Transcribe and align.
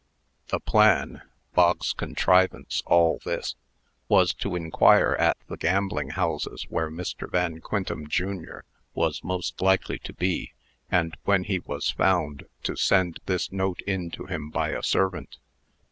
The 0.47 0.59
plan 0.59 1.21
(Bog's 1.53 1.93
contrivance 1.93 2.81
all 2.87 3.19
this) 3.23 3.55
was 4.07 4.33
to 4.33 4.55
inquire 4.55 5.15
at 5.19 5.37
the 5.45 5.57
gambling 5.57 6.09
houses 6.09 6.65
where 6.69 6.89
Mr. 6.89 7.29
Van 7.31 7.59
Quintem, 7.61 8.07
jr., 8.07 8.61
was 8.95 9.23
most 9.23 9.61
likely 9.61 9.99
to 9.99 10.11
be, 10.13 10.53
and, 10.89 11.15
when 11.25 11.43
he 11.43 11.59
was 11.59 11.91
found, 11.91 12.47
to 12.63 12.75
send 12.75 13.19
this 13.27 13.51
note 13.51 13.79
in 13.81 14.09
to 14.09 14.25
him 14.25 14.49
by 14.49 14.69
a 14.69 14.81
servant. 14.81 15.37